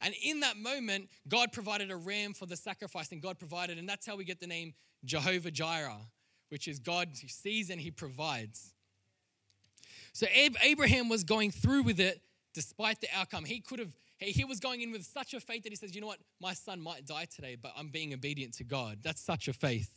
[0.00, 3.88] And in that moment, God provided a ram for the sacrifice, and God provided, and
[3.88, 6.08] that's how we get the name Jehovah Jireh,
[6.48, 8.74] which is God sees and he provides.
[10.12, 10.26] So
[10.64, 12.22] Abraham was going through with it
[12.54, 13.44] despite the outcome.
[13.44, 13.94] He could have,
[14.28, 16.54] he was going in with such a faith that he says, you know what, my
[16.54, 18.98] son might die today, but I'm being obedient to God.
[19.02, 19.90] That's such a faith.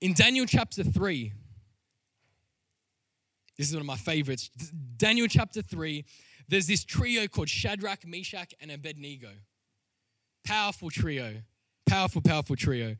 [0.00, 1.32] In Daniel chapter 3,
[3.56, 4.48] this is one of my favorites.
[4.96, 6.04] Daniel chapter 3,
[6.48, 9.30] there's this trio called Shadrach, Meshach, and Abednego.
[10.46, 11.36] Powerful trio.
[11.86, 12.96] Powerful, powerful trio.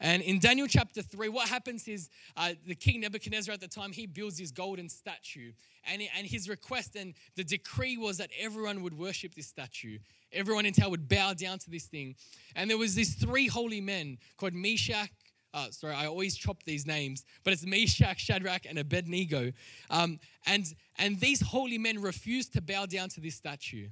[0.00, 3.92] And in Daniel chapter 3, what happens is uh, the king Nebuchadnezzar at the time,
[3.92, 5.52] he builds his golden statue.
[5.84, 9.98] And, and his request and the decree was that everyone would worship this statue.
[10.32, 12.14] Everyone in town would bow down to this thing.
[12.56, 15.10] And there was these three holy men called Meshach,
[15.52, 19.52] uh, sorry, I always chop these names, but it's Meshach, Shadrach, and Abednego.
[19.90, 20.64] Um, and,
[20.98, 23.88] and these holy men refused to bow down to this statue.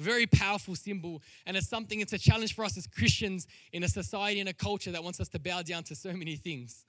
[0.00, 3.88] Very powerful symbol, and it's something, it's a challenge for us as Christians in a
[3.88, 6.86] society and a culture that wants us to bow down to so many things.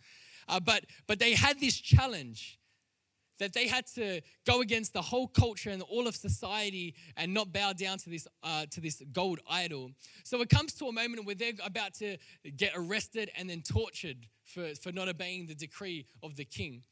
[0.47, 2.57] Uh, but, but they had this challenge
[3.39, 7.51] that they had to go against the whole culture and all of society and not
[7.51, 9.91] bow down to this, uh, to this gold idol.
[10.23, 12.17] So it comes to a moment where they're about to
[12.55, 16.83] get arrested and then tortured for, for not obeying the decree of the king.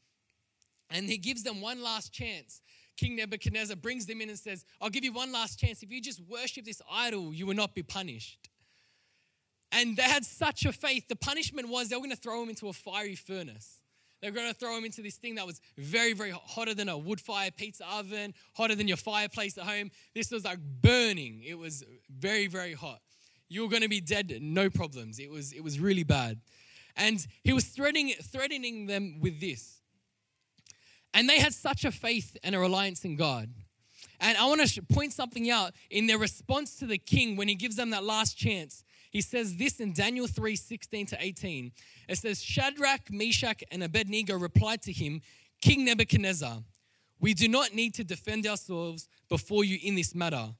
[0.90, 2.60] And he gives them one last chance.
[3.00, 5.82] King Nebuchadnezzar brings them in and says, I'll give you one last chance.
[5.82, 8.50] If you just worship this idol, you will not be punished.
[9.72, 11.08] And they had such a faith.
[11.08, 13.78] The punishment was they were going to throw him into a fiery furnace.
[14.20, 16.90] They were going to throw him into this thing that was very, very hotter than
[16.90, 19.90] a wood fire pizza oven, hotter than your fireplace at home.
[20.14, 21.42] This was like burning.
[21.42, 23.00] It was very, very hot.
[23.48, 25.18] You were going to be dead, no problems.
[25.18, 26.38] It was, it was really bad.
[26.96, 29.79] And he was threatening, threatening them with this.
[31.12, 33.50] And they had such a faith and a reliance in God.
[34.20, 37.54] And I want to point something out in their response to the king when he
[37.54, 38.84] gives them that last chance.
[39.10, 41.72] He says this in Daniel 3 16 to 18.
[42.08, 45.20] It says, Shadrach, Meshach, and Abednego replied to him,
[45.60, 46.62] King Nebuchadnezzar,
[47.18, 50.50] we do not need to defend ourselves before you in this matter.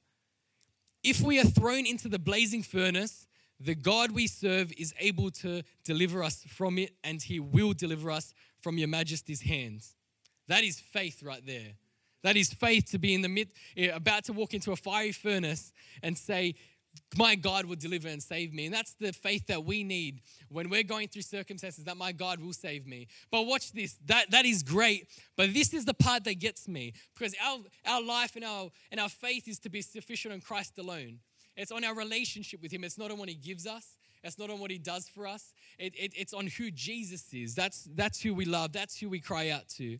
[1.03, 3.25] If we are thrown into the blazing furnace,
[3.59, 8.11] the God we serve is able to deliver us from it, and he will deliver
[8.11, 9.95] us from your majesty's hands.
[10.51, 11.77] That is faith right there.
[12.23, 15.13] That is faith to be in the mid, eh, about to walk into a fiery
[15.13, 15.71] furnace
[16.03, 16.55] and say,
[17.15, 18.65] my God will deliver and save me.
[18.65, 22.41] And that's the faith that we need when we're going through circumstances that my God
[22.41, 23.07] will save me.
[23.31, 23.97] But watch this.
[24.07, 25.07] That, that is great.
[25.37, 28.99] But this is the part that gets me because our, our life and our, and
[28.99, 31.19] our faith is to be sufficient on Christ alone.
[31.55, 32.83] It's on our relationship with Him.
[32.83, 33.95] It's not on what He gives us.
[34.21, 35.53] It's not on what He does for us.
[35.79, 37.55] It, it, it's on who Jesus is.
[37.55, 38.73] That's, that's who we love.
[38.73, 39.97] That's who we cry out to.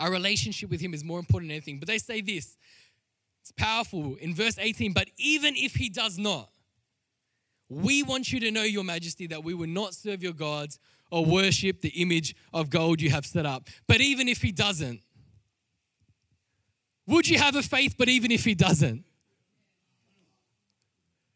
[0.00, 1.78] Our relationship with Him is more important than anything.
[1.78, 2.56] But they say this
[3.42, 4.92] it's powerful in verse 18.
[4.92, 6.50] But even if he does not,
[7.68, 10.78] we want you to know, Your Majesty, that we will not serve your gods
[11.10, 13.68] or worship the image of gold you have set up.
[13.86, 15.00] But even if he doesn't,
[17.06, 19.04] would you have a faith, but even if he doesn't?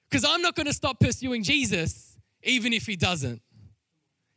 [0.08, 3.42] Because I'm not going to stop pursuing Jesus, even if he doesn't.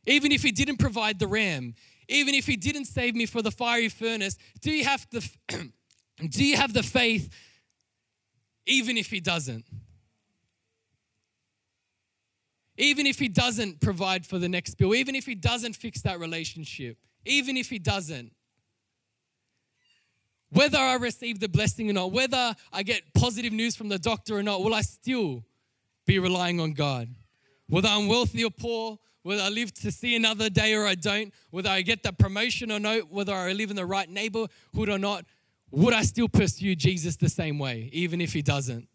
[0.06, 1.74] Even if he didn't provide the ram,
[2.08, 5.28] even if he didn't save me for the fiery furnace, do you have the,
[6.28, 7.30] do you have the faith
[8.68, 9.64] even if He doesn't.
[12.76, 16.20] Even if He doesn't provide for the next bill, even if He doesn't fix that
[16.20, 18.32] relationship, even if He doesn't.
[20.50, 24.36] Whether I receive the blessing or not, whether I get positive news from the doctor
[24.36, 25.44] or not, will I still
[26.06, 27.08] be relying on God?
[27.68, 31.34] Whether I'm wealthy or poor, whether I live to see another day or I don't,
[31.50, 34.48] whether I get that promotion or not, whether I live in the right neighborhood
[34.88, 35.26] or not,
[35.70, 38.88] would I still pursue Jesus the same way, even if he doesn't?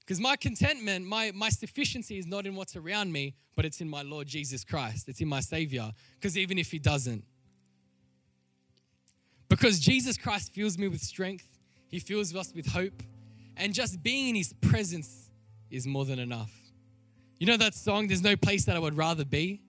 [0.00, 3.88] Because my contentment, my, my sufficiency is not in what's around me, but it's in
[3.88, 5.08] my Lord Jesus Christ.
[5.08, 5.92] It's in my Savior.
[6.16, 7.22] Because even if he doesn't,
[9.48, 11.46] because Jesus Christ fills me with strength,
[11.86, 13.00] he fills us with hope,
[13.56, 15.30] and just being in his presence
[15.70, 16.59] is more than enough.
[17.40, 19.62] You know that song, There's No Place That I Would Rather Be?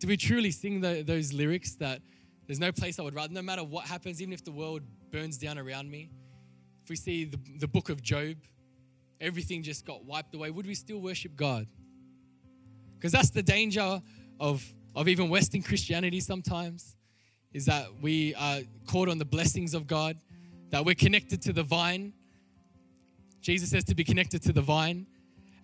[0.00, 2.02] Do we truly sing the, those lyrics that
[2.48, 5.38] there's no place I would rather, no matter what happens, even if the world burns
[5.38, 6.10] down around me.
[6.82, 8.34] If we see the, the book of Job,
[9.20, 11.68] everything just got wiped away, would we still worship God?
[12.98, 14.02] Because that's the danger
[14.40, 14.64] of,
[14.96, 16.96] of even Western Christianity sometimes,
[17.52, 20.16] is that we are caught on the blessings of God,
[20.70, 22.12] that we're connected to the vine.
[23.40, 25.06] Jesus says to be connected to the vine.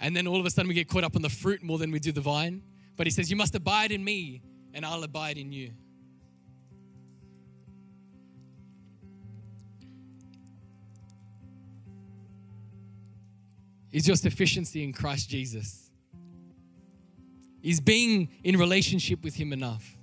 [0.01, 1.91] And then all of a sudden we get caught up on the fruit more than
[1.91, 2.63] we do the vine.
[2.97, 4.43] But he says, You must abide in me,
[4.75, 5.73] and I'll abide in you.
[13.91, 15.91] Is your sufficiency in Christ Jesus?
[17.63, 19.97] Is being in relationship with Him enough?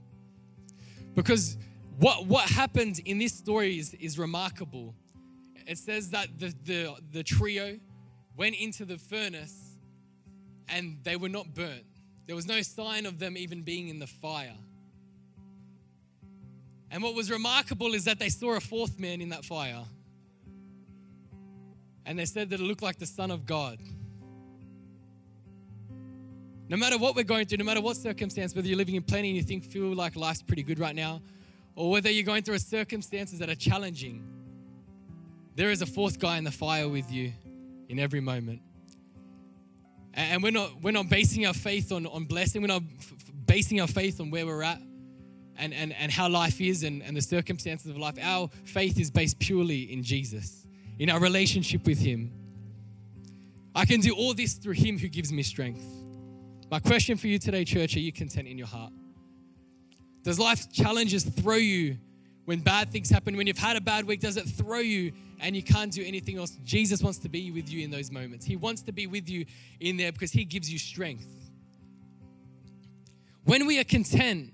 [1.13, 1.58] Because
[1.97, 4.95] what, what happens in this story is, is remarkable.
[5.65, 7.79] It says that the, the, the trio
[8.36, 9.64] went into the furnace
[10.69, 11.86] and they were not burnt.
[12.28, 14.56] There was no sign of them even being in the fire.
[16.91, 19.84] And what was remarkable is that they saw a fourth man in that fire.
[22.06, 23.80] And they said that it looked like the Son of God.
[26.67, 29.30] No matter what we're going through, no matter what circumstance, whether you're living in plenty
[29.30, 31.21] and you think feel like life's pretty good right now,
[31.75, 34.23] or whether you're going through circumstances that are challenging,
[35.56, 37.34] there is a fourth guy in the fire with you
[37.89, 38.62] in every moment.
[40.15, 42.84] And we're not, we're not basing our faith on, on blessing, we're not
[43.45, 44.82] basing our faith on where we're at
[45.58, 48.17] and, and, and how life is and, and the circumstances of life.
[48.21, 50.65] Our faith is based purely in Jesus,
[50.99, 52.32] in our relationship with Him.
[53.75, 55.84] I can do all this through Him who gives me strength.
[56.71, 58.93] My question for you today, church, are you content in your heart?
[60.23, 61.97] Does life's challenges throw you
[62.45, 63.36] when bad things happen?
[63.36, 66.38] When you've had a bad week, does it throw you and you can't do anything
[66.38, 66.58] else?
[66.63, 68.45] Jesus wants to be with you in those moments.
[68.45, 69.45] He wants to be with you
[69.79, 71.27] in there because He gives you strength.
[73.43, 74.53] When we are content,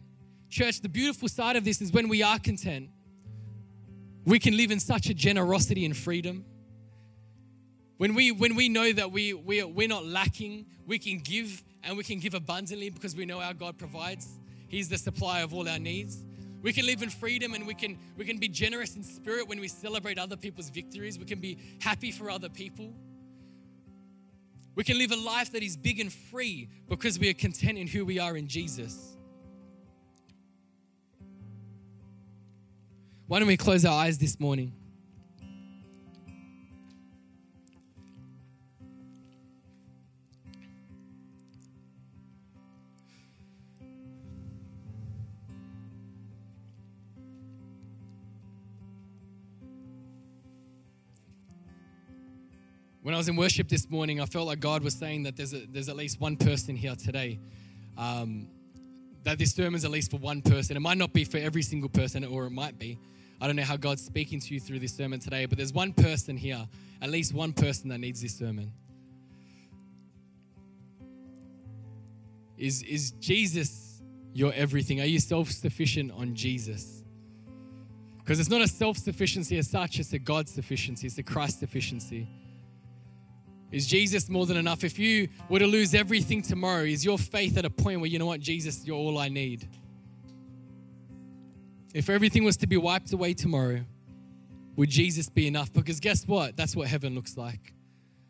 [0.49, 2.89] church, the beautiful side of this is when we are content,
[4.25, 6.45] we can live in such a generosity and freedom.
[7.97, 11.97] When we, when we know that we, we, we're not lacking, we can give and
[11.97, 14.27] we can give abundantly because we know our God provides.
[14.67, 16.23] He's the supply of all our needs.
[16.61, 19.59] We can live in freedom and we can, we can be generous in spirit when
[19.59, 21.17] we celebrate other people's victories.
[21.17, 22.93] We can be happy for other people.
[24.75, 27.87] We can live a life that is big and free because we are content in
[27.87, 29.17] who we are in Jesus.
[33.27, 34.73] Why don't we close our eyes this morning?
[53.01, 55.53] When I was in worship this morning, I felt like God was saying that there's,
[55.53, 57.39] a, there's at least one person here today.
[57.97, 58.47] Um,
[59.23, 60.77] that this sermon's at least for one person.
[60.77, 62.99] It might not be for every single person, or it might be.
[63.39, 65.93] I don't know how God's speaking to you through this sermon today, but there's one
[65.93, 66.67] person here,
[67.01, 68.71] at least one person that needs this sermon.
[72.55, 73.99] Is, is Jesus
[74.31, 75.01] your everything?
[75.01, 77.03] Are you self sufficient on Jesus?
[78.19, 81.59] Because it's not a self sufficiency as such, it's a God sufficiency, it's a Christ
[81.59, 82.27] sufficiency.
[83.71, 84.83] Is Jesus more than enough?
[84.83, 88.19] If you were to lose everything tomorrow, is your faith at a point where you
[88.19, 89.67] know what, Jesus, you're all I need?
[91.93, 93.81] If everything was to be wiped away tomorrow,
[94.75, 95.71] would Jesus be enough?
[95.71, 96.57] Because guess what?
[96.57, 97.73] That's what heaven looks like.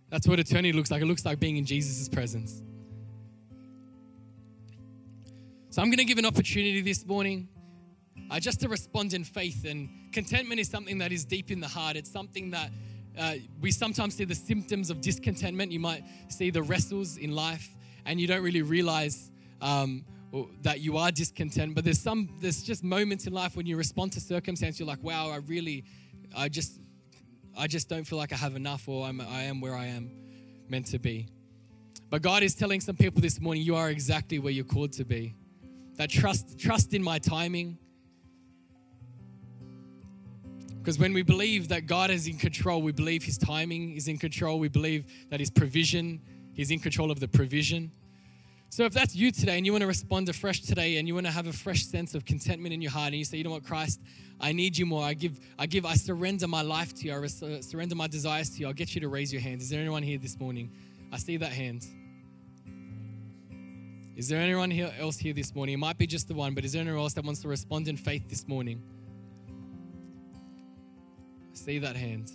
[0.09, 1.01] That's what eternity looks like.
[1.01, 2.61] It looks like being in Jesus' presence.
[5.69, 7.47] So I'm going to give an opportunity this morning
[8.29, 9.65] uh, just to respond in faith.
[9.65, 11.95] And contentment is something that is deep in the heart.
[11.95, 12.71] It's something that
[13.17, 15.71] uh, we sometimes see the symptoms of discontentment.
[15.71, 17.67] You might see the wrestles in life,
[18.05, 20.05] and you don't really realize um,
[20.61, 21.75] that you are discontent.
[21.75, 24.79] But there's some, there's just moments in life when you respond to circumstance.
[24.79, 25.83] You're like, wow, I really,
[26.35, 26.79] I just,
[27.57, 30.09] I just don't feel like I have enough, or I'm, I am where I am
[30.69, 31.27] meant to be.
[32.09, 35.05] But God is telling some people this morning, you are exactly where you're called to
[35.05, 35.35] be.
[35.95, 37.77] That trust, trust in my timing
[40.81, 44.17] because when we believe that God is in control, we believe His timing is in
[44.17, 46.19] control, we believe that His provision,
[46.55, 47.91] He's in control of the provision.
[48.69, 51.27] So if that's you today and you want to respond afresh today and you want
[51.27, 53.51] to have a fresh sense of contentment in your heart and you say, you know
[53.51, 53.99] what, Christ,
[54.39, 55.03] I need you more.
[55.03, 57.13] I give, I give, I surrender my life to you.
[57.13, 58.67] I uh, surrender my desires to you.
[58.67, 59.61] I'll get you to raise your hand.
[59.61, 60.71] Is there anyone here this morning?
[61.11, 61.85] I see that hand.
[64.15, 65.73] Is there anyone here else here this morning?
[65.73, 67.87] It might be just the one, but is there anyone else that wants to respond
[67.87, 68.81] in faith this morning?
[71.63, 72.31] See that hand.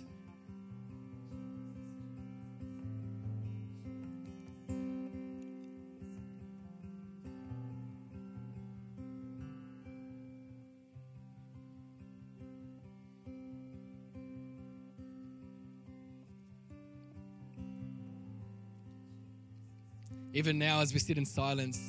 [20.31, 21.81] Even now, as we sit in silence,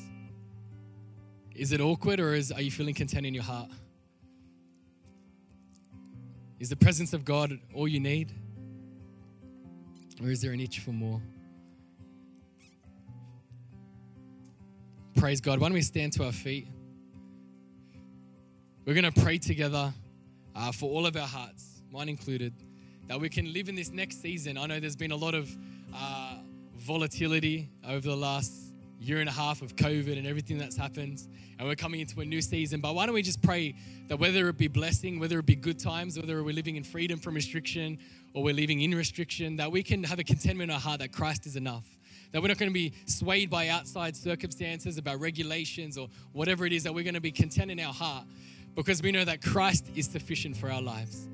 [1.54, 3.70] is it awkward or is, are you feeling content in your heart?
[6.58, 8.32] Is the presence of God all you need?
[10.22, 11.22] Or is there an itch for more?
[15.18, 15.58] praise God.
[15.58, 16.68] Why don't we stand to our feet?
[18.86, 19.92] We're going to pray together
[20.54, 22.54] uh, for all of our hearts, mine included,
[23.08, 24.56] that we can live in this next season.
[24.56, 25.50] I know there's been a lot of
[25.92, 26.36] uh,
[26.76, 28.67] volatility over the last
[29.00, 31.22] year and a half of COVID and everything that's happened,
[31.58, 32.80] and we're coming into a new season.
[32.80, 33.74] But why don't we just pray
[34.08, 37.18] that whether it be blessing, whether it be good times, whether we're living in freedom
[37.18, 37.98] from restriction
[38.34, 41.12] or we're living in restriction, that we can have a contentment in our heart that
[41.12, 41.86] Christ is enough.
[42.32, 46.72] That we're not going to be swayed by outside circumstances, about regulations or whatever it
[46.72, 48.24] is, that we're going to be content in our heart
[48.74, 51.26] because we know that Christ is sufficient for our lives.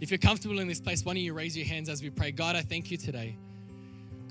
[0.00, 2.32] If you're comfortable in this place, why don't you raise your hands as we pray?
[2.32, 3.36] God, I thank you today.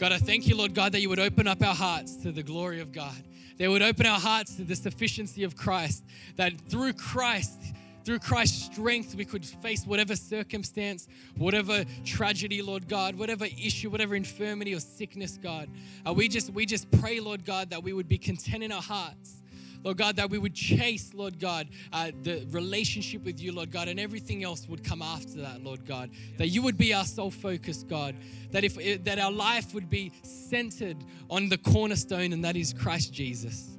[0.01, 2.41] God, I thank you, Lord God, that you would open up our hearts to the
[2.41, 3.23] glory of God.
[3.59, 6.03] They would open our hearts to the sufficiency of Christ.
[6.37, 7.61] That through Christ,
[8.03, 14.15] through Christ's strength, we could face whatever circumstance, whatever tragedy, Lord God, whatever issue, whatever
[14.15, 15.69] infirmity or sickness, God.
[16.03, 18.81] Uh, we just we just pray, Lord God, that we would be content in our
[18.81, 19.40] hearts.
[19.83, 23.87] Lord God, that we would chase, Lord God, uh, the relationship with you, Lord God,
[23.87, 26.11] and everything else would come after that, Lord God.
[26.37, 28.15] That you would be our sole focus, God.
[28.51, 30.97] That if that our life would be centered
[31.29, 33.77] on the cornerstone, and that is Christ Jesus.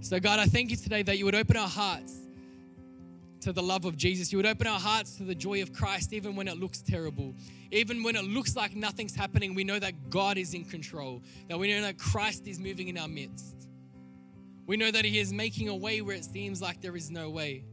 [0.00, 2.14] So, God, I thank you today that you would open our hearts
[3.40, 4.32] to the love of Jesus.
[4.32, 7.34] You would open our hearts to the joy of Christ, even when it looks terrible.
[7.70, 11.58] Even when it looks like nothing's happening, we know that God is in control, that
[11.58, 13.55] we know that Christ is moving in our midst.
[14.66, 17.30] We know that He is making a way where it seems like there is no
[17.30, 17.64] way.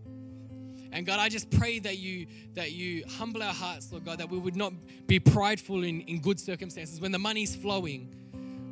[0.94, 4.30] And God, I just pray that you that you humble our hearts, Lord God, that
[4.30, 4.74] we would not
[5.08, 8.14] be prideful in, in good circumstances when the money's flowing,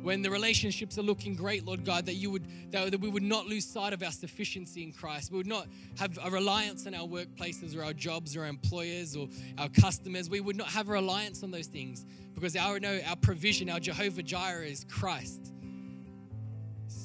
[0.02, 3.24] when the relationships are looking great, Lord God, that you would that, that we would
[3.24, 5.32] not lose sight of our sufficiency in Christ.
[5.32, 5.66] We would not
[5.98, 9.26] have a reliance on our workplaces or our jobs or our employers or
[9.58, 10.30] our customers.
[10.30, 12.06] We would not have a reliance on those things
[12.36, 15.52] because our no, our provision, our Jehovah Jireh is Christ.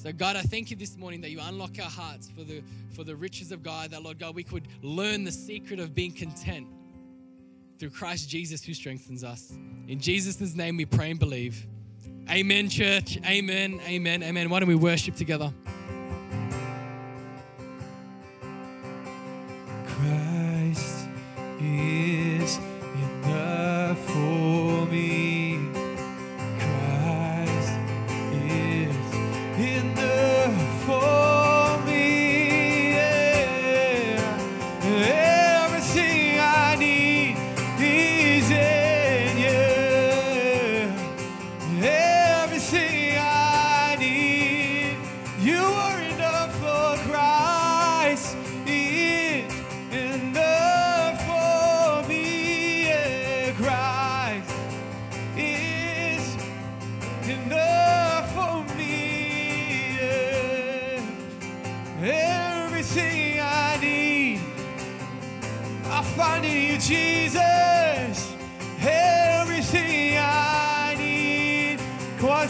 [0.00, 3.02] So, God, I thank you this morning that you unlock our hearts for the, for
[3.02, 6.68] the riches of God, that, Lord God, we could learn the secret of being content
[7.80, 9.52] through Christ Jesus who strengthens us.
[9.88, 11.66] In Jesus' name we pray and believe.
[12.30, 13.18] Amen, church.
[13.26, 14.48] Amen, amen, amen.
[14.48, 15.52] Why don't we worship together?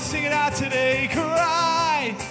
[0.08, 1.06] Sing it out today.
[1.12, 2.26] Christ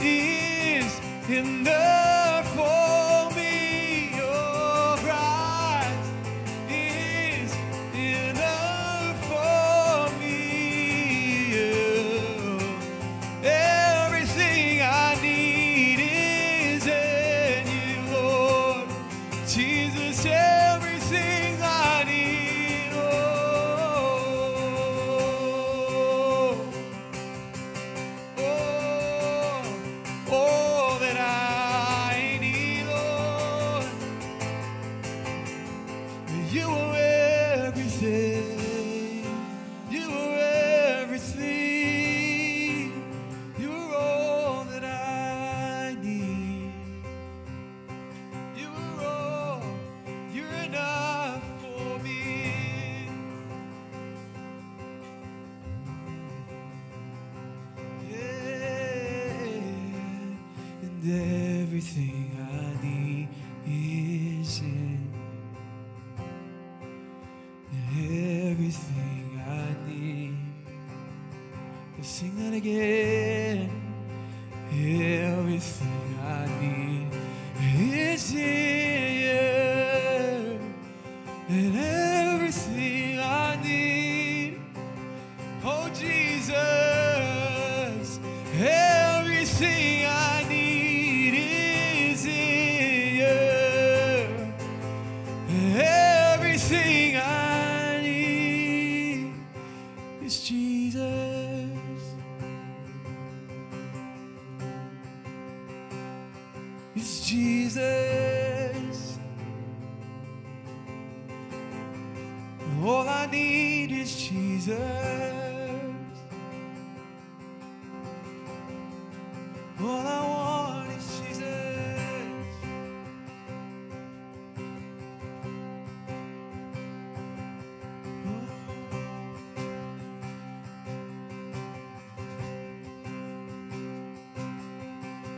[0.00, 2.81] is enough for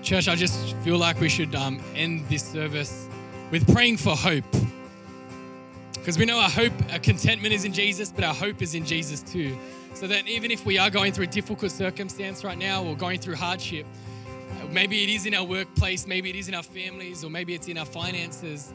[0.05, 3.09] Church, I just feel like we should um, end this service
[3.51, 4.45] with praying for hope.
[5.95, 8.85] Because we know our hope, our contentment is in Jesus, but our hope is in
[8.85, 9.57] Jesus too.
[9.95, 13.19] So that even if we are going through a difficult circumstance right now or going
[13.19, 13.87] through hardship,
[14.71, 17.69] maybe it is in our workplace, maybe it is in our families, or maybe it's
[17.69, 18.75] in our finances,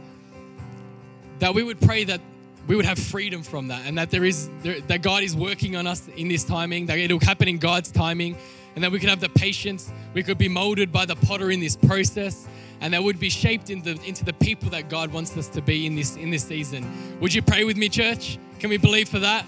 [1.38, 2.22] that we would pray that
[2.66, 5.86] we would have freedom from that and that there is that God is working on
[5.86, 8.36] us in this timing, that it'll happen in God's timing,
[8.80, 11.60] and that we could have the patience, we could be molded by the potter in
[11.60, 12.48] this process,
[12.80, 15.86] and that would be shaped into, into the people that God wants us to be
[15.86, 17.20] in this in this season.
[17.20, 18.40] Would you pray with me, church?
[18.58, 19.46] Can we believe for that?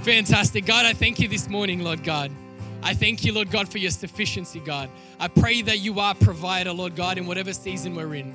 [0.00, 0.64] Fantastic.
[0.64, 2.30] God, I thank you this morning, Lord God.
[2.82, 4.88] I thank you, Lord God, for your sufficiency, God.
[5.20, 8.32] I pray that you are provider, Lord God, in whatever season we're in.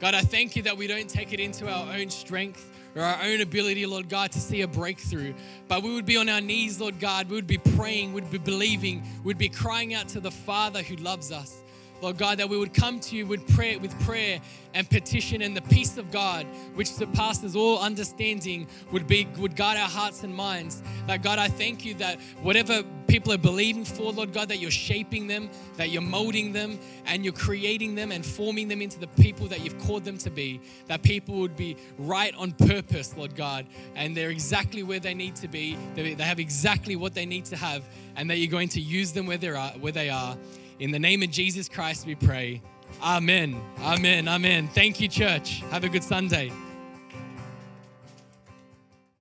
[0.00, 3.22] God, I thank you that we don't take it into our own strength or our
[3.22, 5.34] own ability, Lord God, to see a breakthrough.
[5.68, 7.28] But we would be on our knees, Lord God.
[7.28, 10.96] We would be praying, we'd be believing, we'd be crying out to the Father who
[10.96, 11.62] loves us.
[12.02, 14.40] Lord God, that we would come to you with prayer, with prayer
[14.74, 19.76] and petition, and the peace of God, which surpasses all understanding, would be would guard
[19.76, 20.82] our hearts and minds.
[21.06, 24.70] That God, I thank you that whatever people are believing for, Lord God, that you're
[24.70, 29.08] shaping them, that you're molding them, and you're creating them and forming them into the
[29.08, 30.60] people that you've called them to be.
[30.86, 35.36] That people would be right on purpose, Lord God, and they're exactly where they need
[35.36, 35.76] to be.
[35.94, 37.82] They they have exactly what they need to have,
[38.16, 39.70] and that you're going to use them where they are.
[39.72, 40.36] Where they are.
[40.80, 42.62] In the name of Jesus Christ, we pray.
[43.02, 43.60] Amen.
[43.82, 44.26] Amen.
[44.26, 44.66] Amen.
[44.68, 45.60] Thank you, church.
[45.70, 46.50] Have a good Sunday.